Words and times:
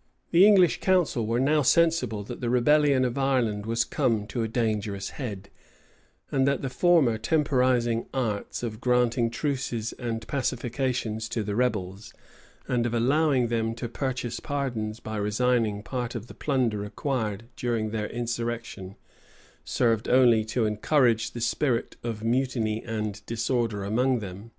[*] 0.00 0.30
The 0.30 0.46
English 0.46 0.78
council 0.80 1.26
were 1.26 1.40
now 1.40 1.62
sensible, 1.62 2.22
that 2.22 2.40
the 2.40 2.48
rebellion 2.48 3.04
of 3.04 3.18
Ireland 3.18 3.66
was 3.66 3.84
come 3.84 4.24
to 4.28 4.44
a 4.44 4.46
dangerous 4.46 5.10
head, 5.18 5.50
and 6.30 6.46
that 6.46 6.62
the 6.62 6.70
former 6.70 7.18
temporizing 7.18 8.06
arts, 8.14 8.62
of 8.62 8.80
granting 8.80 9.28
truces 9.28 9.92
and 9.94 10.24
pacifications 10.28 11.28
to 11.30 11.42
the 11.42 11.56
rebels, 11.56 12.14
and 12.68 12.86
of 12.86 12.94
allowing 12.94 13.48
them 13.48 13.74
to 13.74 13.88
purchase 13.88 14.38
pardons 14.38 15.00
by 15.00 15.16
resigning 15.16 15.82
part 15.82 16.14
of 16.14 16.28
the 16.28 16.34
plunder 16.34 16.84
acquired 16.84 17.48
during 17.56 17.90
their 17.90 18.06
insurrection, 18.06 18.94
served 19.64 20.08
only 20.08 20.44
to 20.44 20.64
encourage 20.64 21.32
the 21.32 21.40
spirit 21.40 21.96
of 22.04 22.22
mutiny 22.22 22.84
and 22.84 23.26
disorder 23.26 23.82
among 23.82 24.20
them. 24.20 24.52